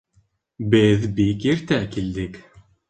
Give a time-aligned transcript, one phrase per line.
[0.71, 2.45] Беҙ бик иртә килдек.